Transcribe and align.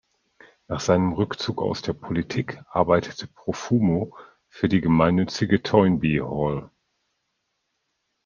Nach 0.67 0.79
seinem 0.79 1.13
Rückzug 1.13 1.61
aus 1.61 1.83
der 1.83 1.93
Politik 1.93 2.59
arbeitete 2.71 3.27
Profumo 3.27 4.17
für 4.49 4.67
die 4.67 4.81
gemeinnützige 4.81 5.61
Toynbee 5.61 6.21
Hall. 6.21 6.71